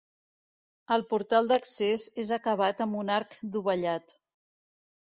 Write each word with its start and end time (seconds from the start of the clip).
El 0.95 1.03
portal 1.11 1.51
d'accés 1.51 2.07
és 2.25 2.33
acabat 2.41 2.85
amb 2.87 3.01
un 3.05 3.17
arc 3.21 3.39
dovellat. 3.59 4.19